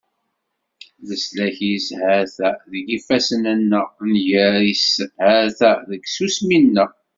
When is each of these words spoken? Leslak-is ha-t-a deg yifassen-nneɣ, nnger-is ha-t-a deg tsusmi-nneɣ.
Leslak-is 1.07 1.87
ha-t-a 1.99 2.49
deg 2.71 2.85
yifassen-nneɣ, 2.91 3.87
nnger-is 4.09 4.87
ha-t-a 5.21 5.71
deg 5.89 6.01
tsusmi-nneɣ. 6.05 6.91